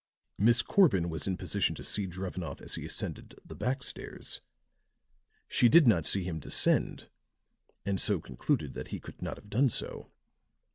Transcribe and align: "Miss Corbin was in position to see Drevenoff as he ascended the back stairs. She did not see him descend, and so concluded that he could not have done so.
"Miss 0.39 0.63
Corbin 0.63 1.09
was 1.11 1.27
in 1.27 1.37
position 1.37 1.75
to 1.75 1.83
see 1.83 2.07
Drevenoff 2.07 2.59
as 2.59 2.73
he 2.73 2.87
ascended 2.87 3.39
the 3.45 3.53
back 3.53 3.83
stairs. 3.83 4.41
She 5.47 5.69
did 5.69 5.85
not 5.87 6.07
see 6.07 6.23
him 6.23 6.39
descend, 6.39 7.07
and 7.85 8.01
so 8.01 8.19
concluded 8.19 8.73
that 8.73 8.87
he 8.87 8.99
could 8.99 9.21
not 9.21 9.37
have 9.37 9.51
done 9.51 9.69
so. 9.69 10.09